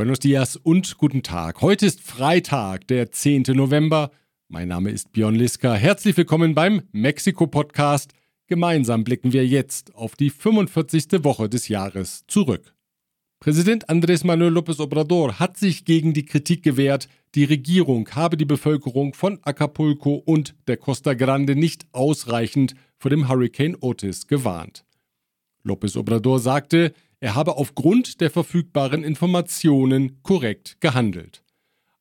[0.00, 1.60] Buenos dias und guten Tag.
[1.60, 3.42] Heute ist Freitag, der 10.
[3.48, 4.10] November.
[4.48, 5.74] Mein Name ist Björn Liska.
[5.74, 8.14] Herzlich willkommen beim Mexiko-Podcast.
[8.46, 11.22] Gemeinsam blicken wir jetzt auf die 45.
[11.22, 12.74] Woche des Jahres zurück.
[13.40, 18.46] Präsident Andrés Manuel López Obrador hat sich gegen die Kritik gewehrt, die Regierung habe die
[18.46, 24.86] Bevölkerung von Acapulco und der Costa Grande nicht ausreichend vor dem Hurricane Otis gewarnt.
[25.62, 31.42] López Obrador sagte, er habe aufgrund der verfügbaren Informationen korrekt gehandelt.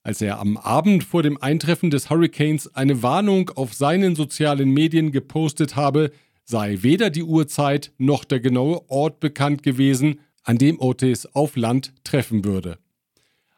[0.01, 5.11] Als er am Abend vor dem Eintreffen des Hurricanes eine Warnung auf seinen sozialen Medien
[5.11, 6.11] gepostet habe,
[6.45, 11.93] sei weder die Uhrzeit noch der genaue Ort bekannt gewesen, an dem Otis auf Land
[12.03, 12.79] treffen würde.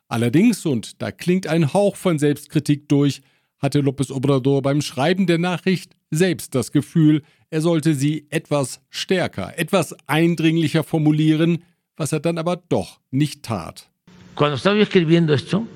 [0.07, 3.21] Allerdings, und da klingt ein Hauch von Selbstkritik durch,
[3.59, 9.53] hatte López Obrador beim Schreiben der Nachricht selbst das Gefühl, er sollte sie etwas stärker,
[9.57, 11.63] etwas eindringlicher formulieren,
[11.97, 13.87] was er dann aber doch nicht tat.
[14.35, 15.67] Cuando estaba yo escribiendo esto,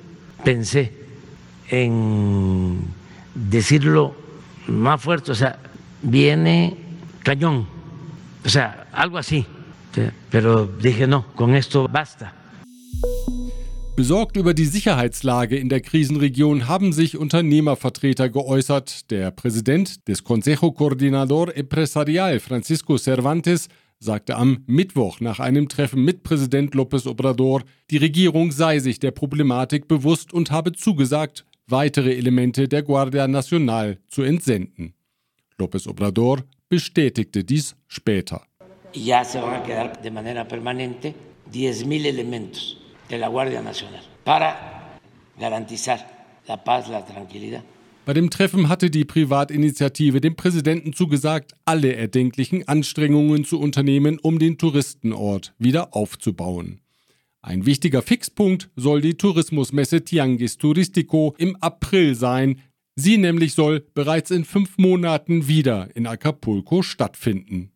[0.43, 0.91] pensé
[1.69, 2.87] en
[3.35, 4.15] decirlo
[4.67, 5.59] más fuerte, o sea,
[6.01, 6.77] viene
[7.23, 7.67] cañón,
[8.43, 9.45] o sea, algo así.
[10.29, 12.33] Pero dije, no, con esto basta.
[13.95, 19.09] Besorgt über die Sicherheitslage in der Krisenregion haben sich Unternehmervertreter geäußert.
[19.09, 26.23] Der Präsident des Consejo Coordinador Empresarial, Francisco Cervantes, sagte am Mittwoch nach einem Treffen mit
[26.23, 32.67] Präsident López Obrador, die Regierung sei sich der Problematik bewusst und habe zugesagt, weitere Elemente
[32.67, 34.93] der Guardia Nacional zu entsenden.
[35.57, 38.41] López Obrador bestätigte dies später.
[38.93, 41.13] Ya se van a quedar de manera permanente
[41.53, 44.99] 10.000 elementos de la Guardia Nacional para
[45.39, 45.99] garantizar
[46.47, 47.63] la paz, la tranquilidad.
[48.05, 54.37] Bei dem Treffen hatte die Privatinitiative dem Präsidenten zugesagt, alle erdenklichen Anstrengungen zu unternehmen, um
[54.37, 56.81] den Touristenort wieder aufzubauen.
[57.41, 62.61] Ein wichtiger Fixpunkt soll die Tourismusmesse Tianguis Turistico im April sein.
[62.95, 67.71] Sie nämlich soll bereits in fünf Monaten wieder in Acapulco stattfinden.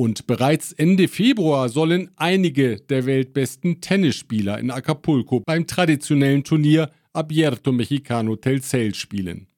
[0.00, 7.70] Und bereits Ende Februar sollen einige der weltbesten Tennisspieler in Acapulco beim traditionellen Turnier Abierto
[7.70, 9.48] Mexicano Telcel spielen.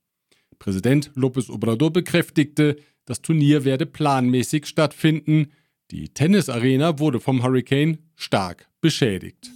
[0.58, 5.53] Präsident López Obrador bekräftigte, das Turnier werde planmäßig stattfinden.
[5.92, 9.48] Die Tennisarena wurde vom Hurricane stark beschädigt.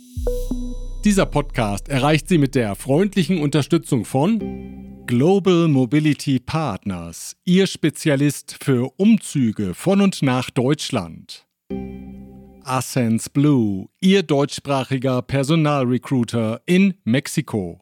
[1.04, 8.90] Dieser Podcast erreicht Sie mit der freundlichen Unterstützung von Global Mobility Partners, Ihr Spezialist für
[8.96, 11.46] Umzüge von und nach Deutschland.
[12.64, 17.80] Ascens Blue, Ihr deutschsprachiger Personalrecruiter in Mexiko.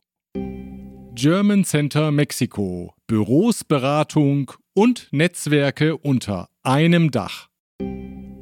[1.15, 7.49] German Center Mexiko, Büros, Beratung und Netzwerke unter einem Dach.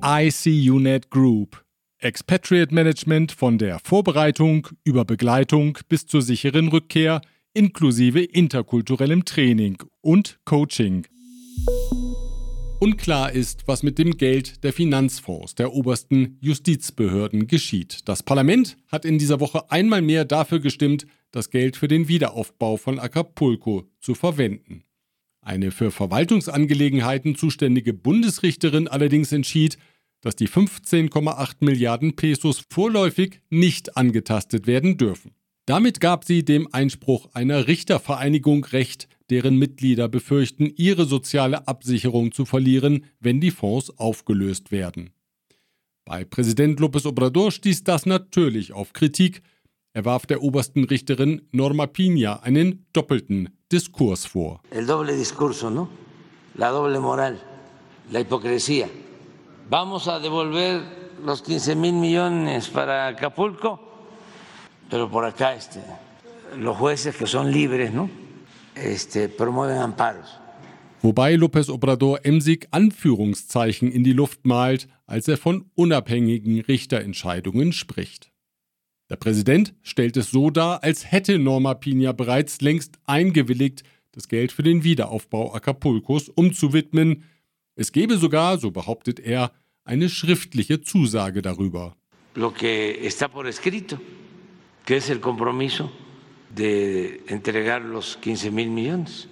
[0.05, 1.65] ICUNET Group,
[1.99, 7.23] Expatriate Management von der Vorbereitung über Begleitung bis zur sicheren Rückkehr–
[7.55, 11.07] inklusive interkulturellem Training und Coaching.
[12.81, 18.09] Unklar ist, was mit dem Geld der Finanzfonds der obersten Justizbehörden geschieht.
[18.09, 22.77] Das Parlament hat in dieser Woche einmal mehr dafür gestimmt, das Geld für den Wiederaufbau
[22.77, 24.83] von Acapulco zu verwenden.
[25.43, 29.77] Eine für Verwaltungsangelegenheiten zuständige Bundesrichterin allerdings entschied,
[30.23, 35.33] dass die 15,8 Milliarden Pesos vorläufig nicht angetastet werden dürfen.
[35.65, 42.45] Damit gab sie dem Einspruch einer Richtervereinigung Recht, deren Mitglieder befürchten, ihre soziale Absicherung zu
[42.45, 45.11] verlieren, wenn die Fonds aufgelöst werden.
[46.05, 49.41] Bei Präsident López Obrador stieß das natürlich auf Kritik.
[49.93, 54.63] Er warf der obersten Richterin Norma Piña einen doppelten Diskurs vor.
[54.71, 55.89] El doble discurso, ¿no?
[56.57, 57.41] La doble moral,
[58.11, 58.89] la hipocresía.
[59.71, 60.83] Vamos a devolver
[61.25, 63.92] los 15 mil millones para Acapulco
[64.93, 65.81] pero por acá este,
[66.59, 68.11] los jueces que son libres, ¿no?
[68.75, 70.39] Este, promueven amparos.
[71.01, 78.31] Wobei López Obrador emsig Anführungszeichen in die Luft malt, als er von unabhängigen Richterentscheidungen spricht.
[79.09, 84.53] Der Präsident stellt es so dar, als hätte Norma Pina bereits längst eingewilligt, das Geld
[84.53, 87.25] für den Wiederaufbau Acapulcos umzuwidmen.
[87.77, 89.53] Es gebe sogar, so behauptet er,
[89.85, 91.97] eine schriftliche Zusage darüber.
[92.35, 93.99] Lo que está por escrito
[94.85, 95.91] que es el compromiso
[96.55, 99.29] de entregar los 15 mil millones.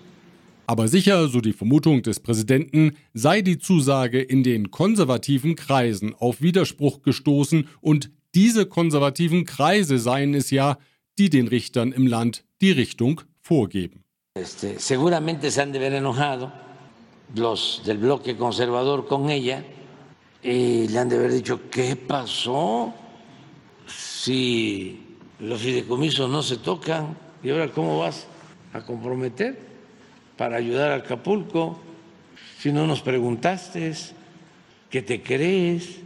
[0.67, 6.41] Aber sicher, so die Vermutung des Präsidenten, sei die Zusage in den konservativen Kreisen auf
[6.41, 10.79] Widerspruch gestoßen und diese konservativen Kreise seien es ja,
[11.19, 14.05] die den Richtern im Land die Richtung vorgeben.
[14.35, 16.53] Este, seguramente se han de ver enojado
[17.35, 19.65] los del bloque conservador con ella
[20.41, 22.95] y le han de haber dicho, ¿qué pasó?
[23.89, 25.10] Si
[25.41, 27.17] los fideicomisos no se tocan.
[27.43, 28.27] ¿Y ahora cómo vas
[28.73, 29.59] a comprometer
[30.37, 31.81] para ayudar a Acapulco
[32.59, 33.93] si no nos preguntaste
[34.91, 36.01] que te crees,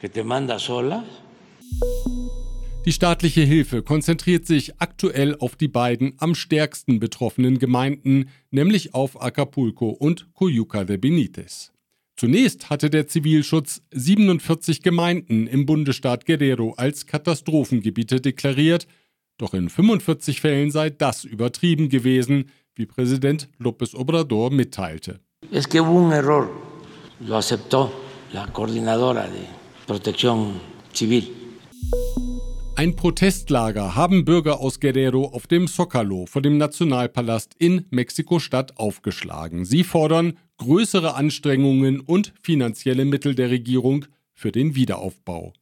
[0.00, 1.04] que te manda sola?
[2.84, 9.20] Die staatliche Hilfe konzentriert sich aktuell auf die beiden am stärksten betroffenen Gemeinden, nämlich auf
[9.20, 11.72] Acapulco und Coyuca de Benítez.
[12.16, 18.86] Zunächst hatte der Zivilschutz 47 Gemeinden im Bundesstaat Guerrero als Katastrophengebiete deklariert,
[19.36, 25.20] doch in 45 Fällen sei das übertrieben gewesen, wie Präsident López Obrador mitteilte.
[25.50, 26.48] Es que hubo un error,
[27.20, 27.92] lo aceptó
[28.32, 29.46] la coordinadora de
[29.86, 30.54] protección
[30.94, 31.45] civil.
[32.78, 39.64] Ein Protestlager haben Bürger aus Guerrero auf dem Zócalo vor dem Nationalpalast in Mexiko-Stadt aufgeschlagen.
[39.64, 45.54] Sie fordern größere Anstrengungen und finanzielle Mittel der Regierung für den Wiederaufbau.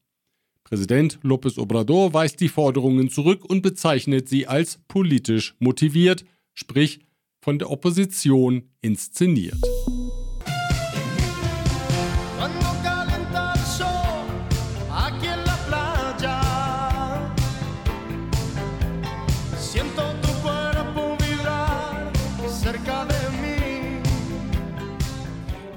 [0.64, 6.98] Präsident López Obrador weist die Forderungen zurück und bezeichnet sie als politisch motiviert, sprich
[7.40, 9.73] von der Opposition inszeniert.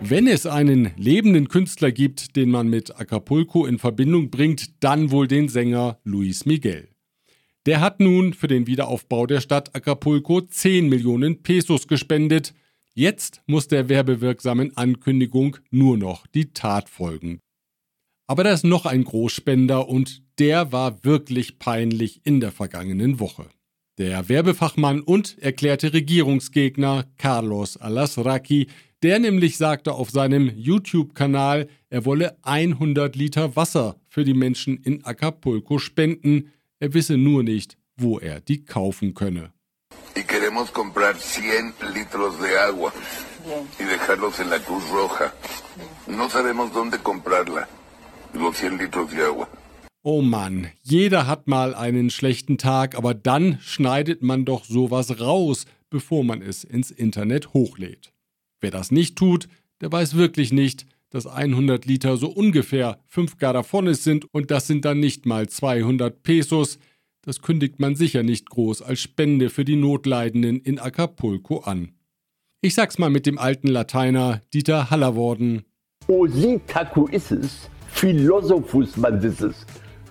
[0.09, 5.27] Wenn es einen lebenden Künstler gibt, den man mit Acapulco in Verbindung bringt, dann wohl
[5.27, 6.87] den Sänger Luis Miguel.
[7.65, 12.53] Der hat nun für den Wiederaufbau der Stadt Acapulco 10 Millionen Pesos gespendet.
[12.93, 17.41] Jetzt muss der werbewirksamen Ankündigung nur noch die Tat folgen.
[18.27, 23.49] Aber da ist noch ein Großspender und der war wirklich peinlich in der vergangenen Woche.
[23.97, 28.67] Der Werbefachmann und erklärte Regierungsgegner Carlos Alasraqui
[29.03, 35.03] der nämlich sagte auf seinem YouTube-Kanal, er wolle 100 Liter Wasser für die Menschen in
[35.05, 36.51] Acapulco spenden.
[36.79, 39.51] Er wisse nur nicht, wo er die kaufen könne.
[40.15, 42.91] Y queremos comprar 100 litros de agua
[43.79, 45.33] y dejarlos en la Cruz Roja.
[46.07, 47.67] No sabemos dónde comprarla,
[48.33, 49.47] los 100 litros de agua.
[50.03, 55.65] Oh Mann, jeder hat mal einen schlechten Tag, aber dann schneidet man doch sowas raus,
[55.89, 58.13] bevor man es ins Internet hochlädt.
[58.59, 59.47] Wer das nicht tut,
[59.81, 64.85] der weiß wirklich nicht, dass 100 Liter so ungefähr 5 Garrafones sind und das sind
[64.85, 66.79] dann nicht mal 200 Pesos.
[67.21, 71.93] Das kündigt man sicher nicht groß als Spende für die Notleidenden in Acapulco an.
[72.61, 75.63] Ich sag's mal mit dem alten Lateiner Dieter Hallerworden.
[76.07, 79.65] Ositaku ist es, Philosophus mansis.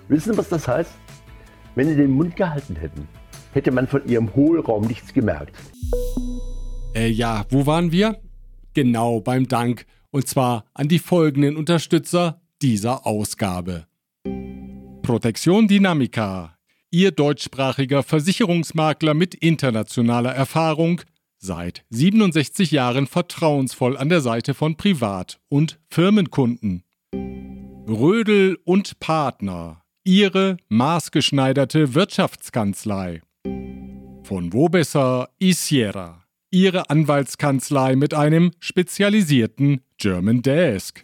[0.07, 0.91] Wissen Sie, was das heißt?
[1.75, 3.07] Wenn Sie den Mund gehalten hätten,
[3.53, 5.55] hätte man von Ihrem Hohlraum nichts gemerkt.
[6.95, 8.19] Äh, ja, wo waren wir?
[8.77, 13.87] Genau beim Dank, und zwar an die folgenden Unterstützer dieser Ausgabe.
[15.01, 16.55] Protection Dynamica,
[16.91, 21.01] Ihr deutschsprachiger Versicherungsmakler mit internationaler Erfahrung,
[21.39, 26.83] seit 67 Jahren vertrauensvoll an der Seite von Privat- und Firmenkunden.
[27.89, 33.21] Rödel und Partner, Ihre maßgeschneiderte Wirtschaftskanzlei.
[34.21, 36.26] Von wo besser Isiera.
[36.49, 41.03] Ihre Anwaltskanzlei mit einem spezialisierten German Desk.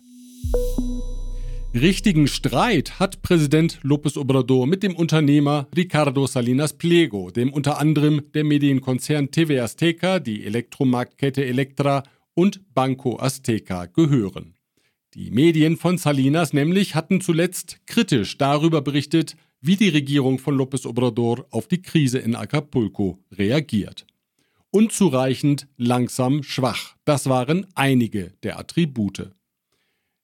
[1.74, 8.22] Richtigen Streit hat Präsident López Obrador mit dem Unternehmer Ricardo Salinas Pliego, dem unter anderem
[8.34, 12.04] der Medienkonzern TV Azteca, die Elektromarktkette Elektra
[12.36, 14.56] und Banco Azteca gehören.
[15.14, 20.88] Die Medien von Salinas nämlich hatten zuletzt kritisch darüber berichtet, wie die Regierung von López
[20.88, 24.06] Obrador auf die Krise in Acapulco reagiert
[24.74, 26.96] unzureichend, langsam, schwach.
[27.06, 29.30] Das waren einige der Attribute.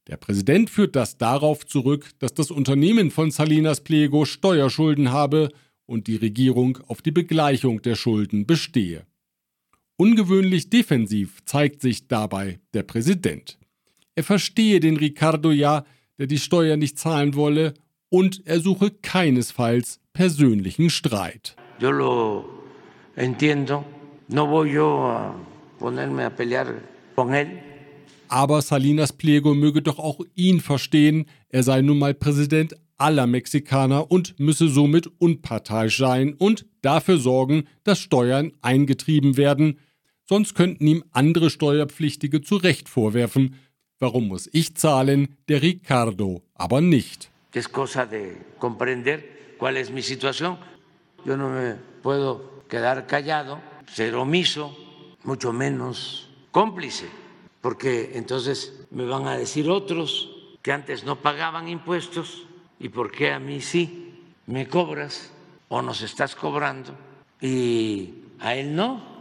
[0.08, 5.50] Der Präsident führt das darauf zurück, dass das Unternehmen von Salinas Pliego Steuerschulden habe
[5.86, 9.06] und die Regierung auf die Begleichung der Schulden bestehe.
[9.98, 13.60] Ungewöhnlich defensiv zeigt sich dabei der Präsident.
[14.16, 15.86] Er verstehe den Ricardo ja,
[16.18, 17.76] der die Steuer nicht zahlen wolle,
[18.10, 21.56] und er suche keinesfalls persönlichen Streit.
[21.80, 22.46] Yo lo
[23.16, 23.86] entiendo.
[24.32, 25.34] No voy yo a
[25.80, 26.68] ponerme a pelear
[27.16, 27.64] con él.
[28.28, 34.12] Aber Salinas Pliego möge doch auch ihn verstehen, er sei nun mal Präsident aller Mexikaner
[34.12, 39.80] und müsse somit unparteiisch sein und dafür sorgen, dass Steuern eingetrieben werden,
[40.26, 43.56] sonst könnten ihm andere Steuerpflichtige zu Recht vorwerfen,
[43.98, 47.32] warum muss ich zahlen, der Ricardo aber nicht.
[47.52, 49.24] Es cosa de comprender
[49.58, 50.58] cuál es mi situación.
[51.26, 53.58] Yo no me puedo quedar callado
[53.94, 54.76] ser omiso,
[55.24, 57.08] mucho menos cómplice,
[57.62, 60.30] porque entonces me van a decir otros
[60.62, 62.44] que antes no pagaban impuestos
[62.80, 64.14] y por qué a mí sí
[64.48, 65.32] me cobras
[65.68, 66.96] o nos estás cobrando
[67.42, 69.20] y a él no.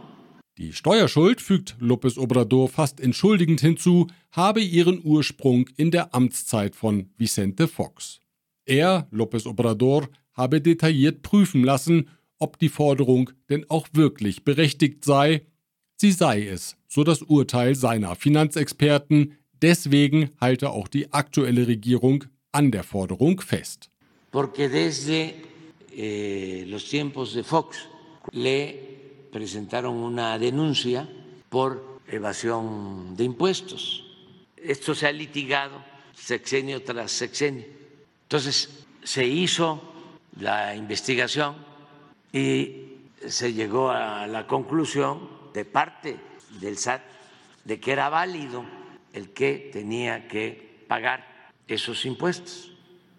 [0.57, 7.09] Die Steuerschuld, fügt López Obrador fast entschuldigend hinzu, habe ihren Ursprung in der Amtszeit von
[7.17, 8.19] Vicente Fox.
[8.65, 15.45] Er, López Obrador, habe detailliert prüfen lassen, ob die Forderung denn auch wirklich berechtigt sei.
[15.95, 19.37] Sie sei es, so das Urteil seiner Finanzexperten.
[19.61, 23.89] Deswegen halte auch die aktuelle Regierung an der Forderung fest.
[24.31, 25.33] Porque desde
[25.95, 27.77] eh, los tiempos de Fox
[28.31, 28.75] le
[29.31, 31.07] presentaron una denuncia
[31.49, 34.05] por evasión de impuestos.
[34.55, 37.65] Esto se ha litigado sexenio tras sexenio.
[38.23, 38.69] Entonces,
[39.03, 39.81] se hizo
[40.39, 41.55] la investigación
[42.31, 46.17] y se llegó a la conclusión de parte
[46.61, 47.01] del SAT
[47.65, 48.63] de que era válido
[49.13, 51.25] el que tenía que pagar
[51.67, 52.71] esos impuestos.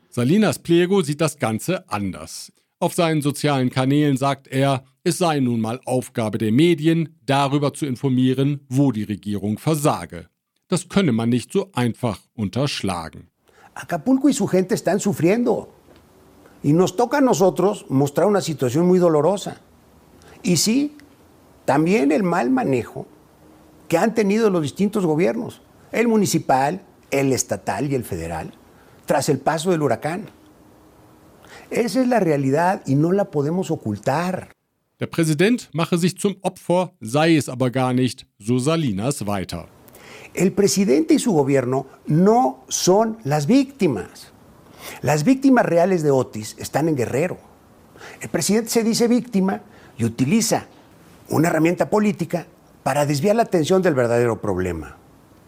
[0.08, 2.52] Salinas Pliego sieht das Ganze anders.
[2.80, 7.86] Auf seinen sozialen Kanälen sagt er, es sei nun mal Aufgabe der Medien, darüber zu
[7.86, 10.28] informieren, wo die Regierung versage.
[10.68, 13.28] Das könne man nicht so einfach unterschlagen.
[13.74, 15.72] Acapulco y su gente están sufriendo.
[16.62, 19.60] Y nos toca a nosotros mostrar una situación muy dolorosa.
[20.42, 20.96] Y sí,
[21.64, 23.06] también el mal manejo
[23.88, 25.62] que han tenido los distintos gobiernos,
[25.92, 28.52] el municipal, el estatal y el federal,
[29.06, 30.26] tras el paso del huracán.
[31.70, 34.52] Esa es la realidad y no la podemos ocultar.
[35.00, 39.66] Der Präsident mache sich zum Opfer, sei es aber gar nicht, so Salinas weiter.
[40.34, 44.32] El presidente y su gobierno no son las víctimas.
[45.02, 47.38] Las víctimas reales de Otis están en Guerrero.
[48.20, 49.60] El presidente se dice víctima
[49.98, 50.66] y utiliza
[51.28, 52.46] una herramienta política
[52.82, 54.96] para desviar la atención del verdadero problema.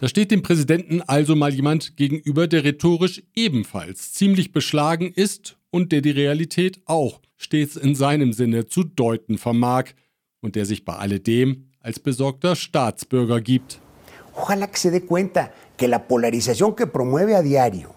[0.01, 5.93] Da steht dem Präsidenten also mal jemand gegenüber, der rhetorisch ebenfalls ziemlich beschlagen ist und
[5.93, 9.95] der die Realität auch stets in seinem Sinne zu deuten vermag
[10.41, 13.81] und der sich bei alledem als besorgter Staatsbürger gibt.
[14.35, 17.95] Ojalá que se dé cuenta que la polarización que promueve a diario,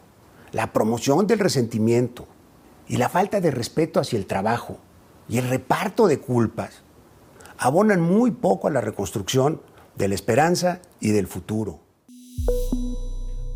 [0.56, 2.26] la promoción del resentimiento
[2.88, 4.80] y la falta de respeto hacia el trabajo
[5.28, 6.82] y el reparto de culpas
[7.58, 9.62] abonan muy poco a la reconstrucción
[9.98, 11.82] de la esperanza y del futuro.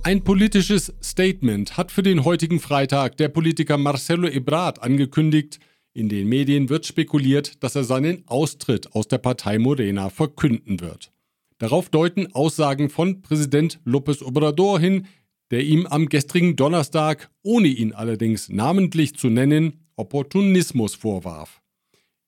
[0.04, 5.60] Ein politisches Statement hat für den heutigen Freitag der Politiker Marcelo Ebrard angekündigt.
[5.94, 11.12] In den Medien wird spekuliert, dass er seinen Austritt aus der Partei Morena verkünden wird.
[11.60, 15.08] Darauf deuten Aussagen von Präsident López Obrador hin,
[15.52, 21.62] der ihm am gestrigen Donnerstag, ohne ihn allerdings namentlich zu nennen, Opportunismus vorwarf.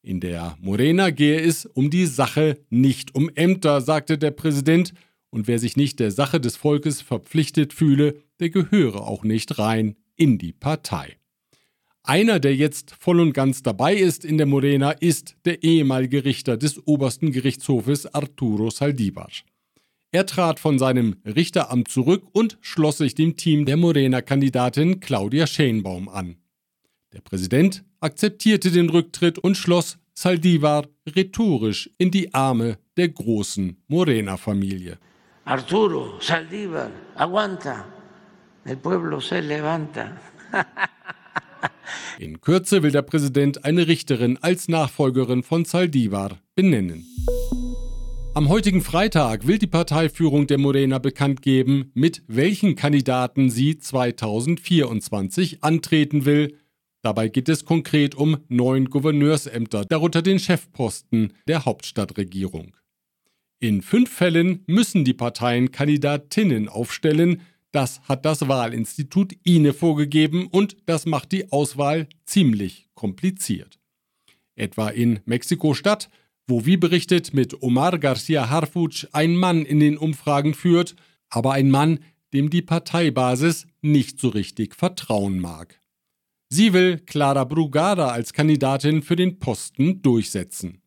[0.01, 4.93] In der Morena gehe es um die Sache, nicht um Ämter, sagte der Präsident,
[5.29, 9.95] und wer sich nicht der Sache des Volkes verpflichtet fühle, der gehöre auch nicht rein
[10.15, 11.17] in die Partei.
[12.03, 16.57] Einer, der jetzt voll und ganz dabei ist in der Morena, ist der ehemalige Richter
[16.57, 19.29] des obersten Gerichtshofes Arturo Saldivar.
[20.13, 26.09] Er trat von seinem Richteramt zurück und schloss sich dem Team der Morena-Kandidatin Claudia Schenbaum
[26.09, 26.35] an.
[27.13, 34.97] Der Präsident akzeptierte den Rücktritt und schloss Saldivar rhetorisch in die Arme der großen Morena-Familie.
[35.45, 37.85] Arturo, Saldívar, aguanta.
[38.65, 40.17] El pueblo se levanta.
[42.19, 47.05] In Kürze will der Präsident eine Richterin als Nachfolgerin von Saldivar benennen.
[48.33, 55.61] Am heutigen Freitag will die Parteiführung der Morena bekannt geben, mit welchen Kandidaten sie 2024
[55.65, 56.57] antreten will.
[57.01, 62.77] Dabei geht es konkret um neun Gouverneursämter, darunter den Chefposten der Hauptstadtregierung.
[63.59, 67.41] In fünf Fällen müssen die Parteien Kandidatinnen aufstellen.
[67.73, 73.77] Das hat das Wahlinstitut INE vorgegeben und das macht die Auswahl ziemlich kompliziert.
[74.55, 76.09] Etwa in Mexiko-Stadt,
[76.47, 80.95] wo wie berichtet mit Omar Garcia Harfuch ein Mann in den Umfragen führt,
[81.29, 81.99] aber ein Mann,
[82.33, 85.81] dem die Parteibasis nicht so richtig vertrauen mag.
[86.49, 90.81] Sie will Clara Brugada als Kandidatin für den Posten durchsetzen.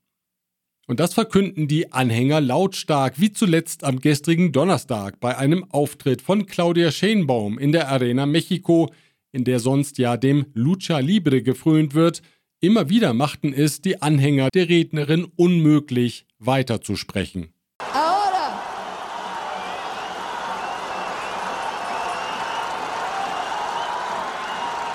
[0.86, 6.44] Und das verkünden die Anhänger lautstark, wie zuletzt am gestrigen Donnerstag bei einem Auftritt von
[6.44, 8.92] Claudia Schenbaum in der Arena Mexico,
[9.32, 12.20] in der sonst ja dem Lucha Libre gefrönt wird.
[12.64, 17.52] Immer wieder machten es die Anhänger der Rednerin unmöglich, weiterzusprechen.
[17.92, 18.58] Ahora.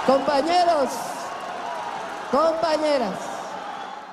[0.08, 0.90] Compañeros,
[2.32, 3.20] compañeras.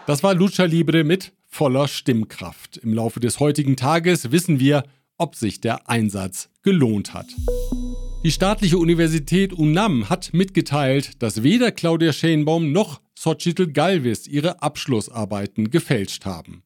[0.07, 2.77] Das war Lucha Libre mit voller Stimmkraft.
[2.77, 4.83] Im Laufe des heutigen Tages wissen wir,
[5.17, 7.29] ob sich der Einsatz gelohnt hat.
[8.23, 15.71] Die staatliche Universität UNAM hat mitgeteilt, dass weder Claudia Schenbaum noch Xochitl Galvez ihre Abschlussarbeiten
[15.71, 16.63] gefälscht haben.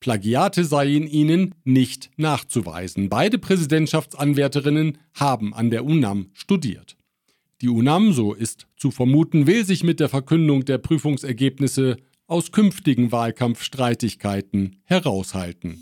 [0.00, 3.08] Plagiate seien ihnen nicht nachzuweisen.
[3.08, 6.98] Beide Präsidentschaftsanwärterinnen haben an der UNAM studiert.
[7.62, 11.96] Die UNAM, so ist zu vermuten, will sich mit der Verkündung der Prüfungsergebnisse
[12.26, 15.78] aus künftigen Wahlkampfstreitigkeiten heraushalten.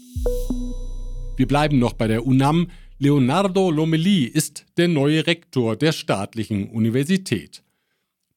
[1.36, 2.68] Wir bleiben noch bei der UNAM.
[2.98, 7.64] Leonardo Lomeli ist der neue Rektor der staatlichen Universität.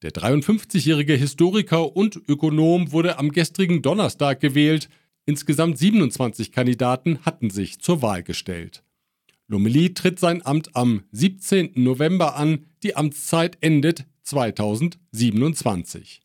[0.06, 4.88] Der 53-jährige Historiker und Ökonom wurde am gestrigen Donnerstag gewählt.
[5.26, 8.84] Insgesamt 27 Kandidaten hatten sich zur Wahl gestellt.
[9.48, 11.72] Lomeli tritt sein Amt am 17.
[11.78, 16.22] November an, die Amtszeit endet 2027.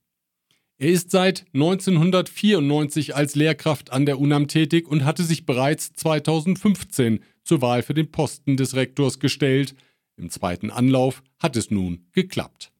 [0.77, 7.21] Er ist seit 1994 als Lehrkraft an der UNAM tätig und hatte sich bereits 2015
[7.45, 9.75] zur Wahl für den Posten des Rektors gestellt.
[10.19, 12.71] Im zweiten Anlauf hat es nun geklappt.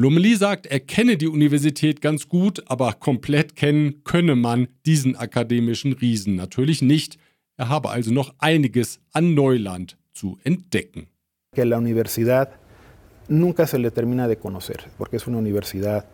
[0.00, 5.92] Lomeli sagt, er kenne die Universität ganz gut, aber komplett kennen könne man diesen akademischen
[5.92, 7.18] Riesen natürlich nicht.
[7.58, 11.08] Er habe also noch einiges an Neuland zu entdecken.
[11.54, 12.48] Que la universidad
[13.28, 16.06] nunca se le termina de conocer, porque es una universidad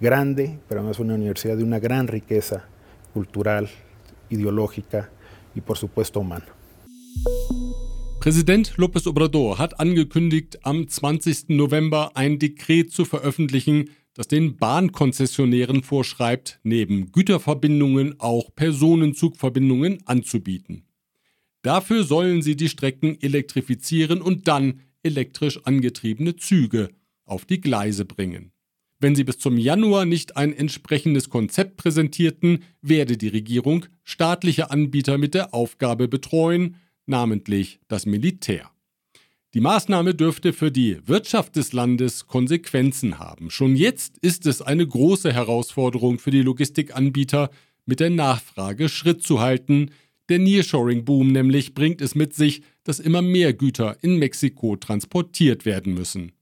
[0.00, 2.64] grande, pero además una universidad de una gran riqueza
[3.12, 3.68] cultural,
[4.30, 5.10] ideológica
[5.54, 6.46] y por supuesto humana.
[8.24, 11.50] Präsident López Obrador hat angekündigt, am 20.
[11.50, 20.86] November ein Dekret zu veröffentlichen, das den Bahnkonzessionären vorschreibt, neben Güterverbindungen auch Personenzugverbindungen anzubieten.
[21.60, 26.88] Dafür sollen sie die Strecken elektrifizieren und dann elektrisch angetriebene Züge
[27.26, 28.52] auf die Gleise bringen.
[29.00, 35.18] Wenn sie bis zum Januar nicht ein entsprechendes Konzept präsentierten, werde die Regierung staatliche Anbieter
[35.18, 38.70] mit der Aufgabe betreuen, namentlich das Militär.
[39.54, 43.50] Die Maßnahme dürfte für die Wirtschaft des Landes Konsequenzen haben.
[43.50, 47.50] Schon jetzt ist es eine große Herausforderung für die Logistikanbieter,
[47.86, 49.90] mit der Nachfrage Schritt zu halten.
[50.28, 55.94] Der Nearshoring-Boom nämlich bringt es mit sich, dass immer mehr Güter in Mexiko transportiert werden
[55.94, 56.32] müssen.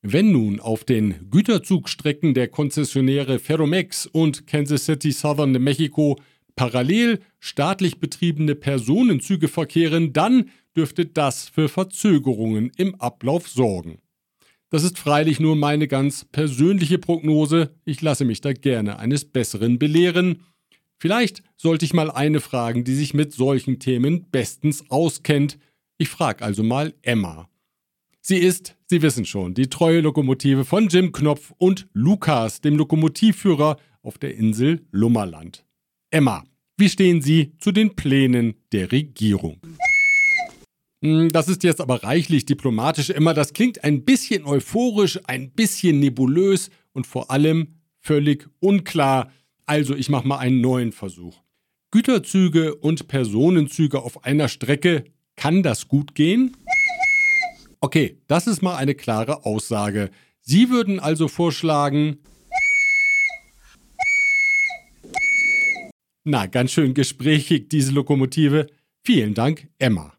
[0.00, 6.16] Wenn nun auf den Güterzugstrecken der Konzessionäre Ferromex und Kansas City Southern New Mexico
[6.56, 13.98] parallel staatlich betriebene Personenzüge verkehren, dann dürfte das für Verzögerungen im Ablauf sorgen.
[14.70, 19.78] Das ist freilich nur meine ganz persönliche Prognose, ich lasse mich da gerne eines Besseren
[19.80, 20.44] belehren.
[20.96, 25.58] Vielleicht sollte ich mal eine fragen, die sich mit solchen Themen bestens auskennt.
[25.98, 27.48] Ich frage also mal Emma.
[28.20, 33.76] Sie ist, Sie wissen schon, die treue Lokomotive von Jim Knopf und Lukas, dem Lokomotivführer
[34.02, 35.64] auf der Insel Lummerland.
[36.12, 36.42] Emma,
[36.76, 39.60] wie stehen Sie zu den Plänen der Regierung?
[41.02, 43.10] Hm, das ist jetzt aber reichlich diplomatisch.
[43.10, 47.68] Emma, das klingt ein bisschen euphorisch, ein bisschen nebulös und vor allem
[48.00, 49.30] völlig unklar.
[49.66, 51.40] Also ich mache mal einen neuen Versuch.
[51.92, 55.04] Güterzüge und Personenzüge auf einer Strecke,
[55.36, 56.56] kann das gut gehen?
[57.80, 60.10] Okay, das ist mal eine klare Aussage.
[60.40, 62.18] Sie würden also vorschlagen.
[66.30, 68.68] Na, ganz schön gesprächig, diese Lokomotive.
[69.02, 70.14] Vielen Dank, Emma.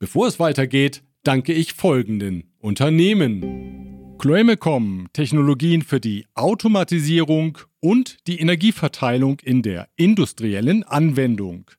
[0.00, 4.16] Bevor es weitergeht, danke ich folgenden Unternehmen.
[4.18, 11.70] Chloemecom, Technologien für die Automatisierung und die Energieverteilung in der industriellen Anwendung.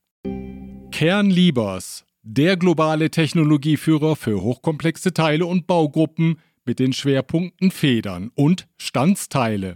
[0.91, 9.75] Kernliebers, der globale Technologieführer für hochkomplexe Teile und Baugruppen mit den Schwerpunkten Federn und Standsteile.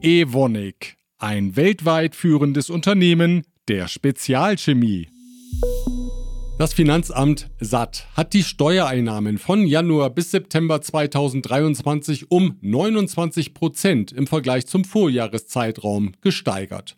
[0.00, 5.08] Evonik, ein weltweit führendes Unternehmen der Spezialchemie.
[6.58, 14.26] Das Finanzamt SAT hat die Steuereinnahmen von Januar bis September 2023 um 29 Prozent im
[14.26, 16.96] Vergleich zum Vorjahreszeitraum gesteigert.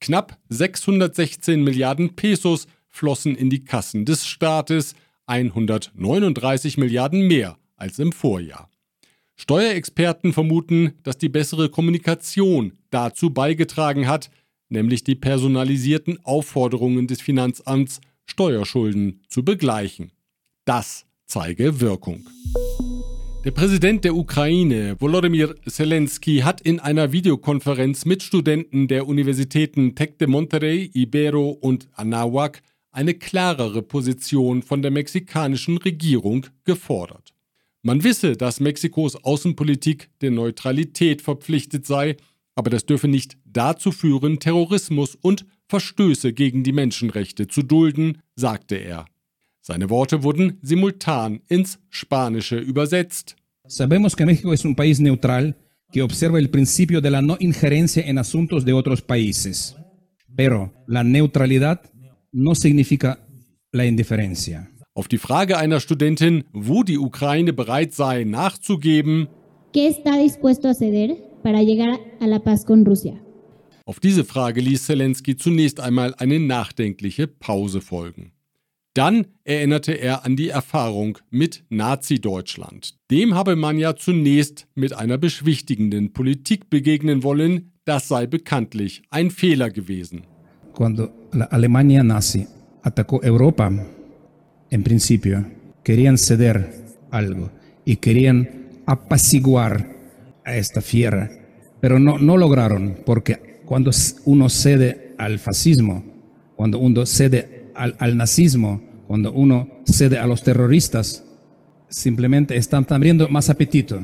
[0.00, 4.94] Knapp 616 Milliarden Pesos flossen in die Kassen des Staates
[5.26, 8.68] 139 Milliarden mehr als im Vorjahr.
[9.36, 14.30] Steuerexperten vermuten, dass die bessere Kommunikation dazu beigetragen hat,
[14.68, 20.12] nämlich die personalisierten Aufforderungen des Finanzamts, Steuerschulden zu begleichen.
[20.64, 22.28] Das zeige Wirkung.
[23.44, 30.18] Der Präsident der Ukraine, Volodymyr Zelensky, hat in einer Videokonferenz mit Studenten der Universitäten Tec
[30.18, 37.32] de Monterrey, Ibero und Anahuac eine klarere Position von der mexikanischen Regierung gefordert.
[37.82, 42.16] Man wisse, dass Mexikos Außenpolitik der Neutralität verpflichtet sei,
[42.54, 48.76] aber das dürfe nicht dazu führen, Terrorismus und Verstöße gegen die Menschenrechte zu dulden, sagte
[48.76, 49.06] er.
[49.60, 53.36] Seine Worte wurden simultan ins Spanische übersetzt.
[53.68, 55.56] Sabemos que México es un país neutral
[55.92, 59.76] que observa el principio de la no injerencia en asuntos de otros países.
[60.34, 61.82] Pero la neutralidad
[62.32, 63.18] no significa
[63.72, 64.70] la indiferencia.
[64.94, 69.28] Auf die Frage einer Studentin, wo die Ukraine bereit sei, nachzugeben,
[69.72, 73.20] ¿Qué está dispuesto a ceder para llegar a la paz con Rusia?
[73.90, 78.30] auf diese Frage ließ Zelensky zunächst einmal eine nachdenkliche Pause folgen.
[78.94, 82.94] Dann erinnerte er an die Erfahrung mit Nazi-Deutschland.
[83.10, 89.32] Dem habe man ja zunächst mit einer beschwichtigenden Politik begegnen wollen, das sei bekanntlich ein
[89.32, 90.22] Fehler gewesen.
[90.72, 92.46] Cuando la Alemania nazi
[92.82, 93.72] atacó Europa,
[94.70, 95.44] en principio
[95.82, 96.72] querían ceder
[97.10, 97.50] algo
[97.84, 98.48] y querían
[98.86, 99.99] apaciguar
[100.50, 101.30] a esta fiera,
[101.80, 103.90] pero no, no lograron, porque cuando
[104.24, 106.04] uno cede al fascismo,
[106.56, 111.24] cuando uno cede al, al nazismo, cuando uno cede a los terroristas,
[111.88, 114.00] simplemente están abriendo más apetito.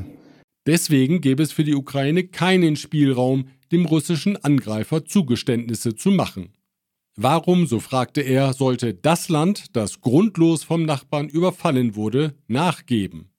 [0.65, 6.49] Deswegen gäbe es für die Ukraine keinen Spielraum, dem russischen Angreifer Zugeständnisse zu machen.
[7.15, 13.31] Warum, so fragte er, sollte das Land, das grundlos vom Nachbarn überfallen wurde, nachgeben?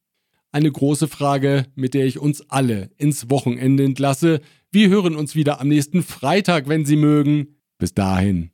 [0.59, 4.41] Eine große Frage, mit der ich uns alle ins Wochenende entlasse.
[4.73, 7.61] Wir hören uns wieder am nächsten Freitag, wenn Sie mögen.
[7.79, 8.51] Bis dahin.